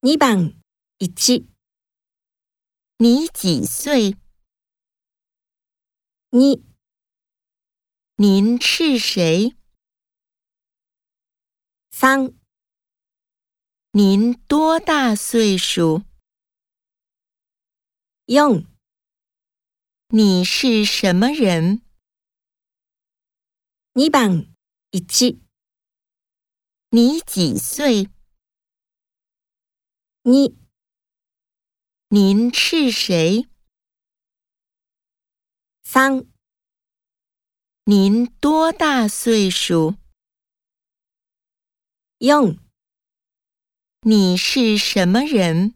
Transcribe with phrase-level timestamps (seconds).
[0.00, 0.54] 2番
[0.98, 1.48] 1、
[2.98, 4.14] 你几岁
[6.30, 6.62] ？2、
[8.14, 9.56] 您是谁？
[11.90, 12.32] 三、
[13.90, 16.04] 您多大岁数？
[18.26, 18.64] 用、
[20.10, 21.82] 你是什么人
[23.94, 24.54] ？2番
[24.92, 25.40] 1、
[26.90, 28.08] 你几岁？
[30.30, 30.54] 2、
[32.10, 33.48] 您是谁？
[35.82, 36.26] 三、
[37.84, 39.94] 您多大岁数？
[42.18, 42.58] 用
[44.02, 45.72] 你是什么人？